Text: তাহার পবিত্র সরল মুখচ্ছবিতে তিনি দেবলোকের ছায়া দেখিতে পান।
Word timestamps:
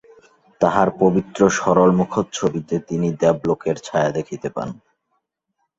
তাহার 0.61 0.87
পবিত্র 0.99 1.39
সরল 1.57 1.89
মুখচ্ছবিতে 1.91 2.75
তিনি 2.89 3.07
দেবলোকের 3.21 3.77
ছায়া 3.79 4.09
দেখিতে 4.17 4.47
পান। 4.55 4.69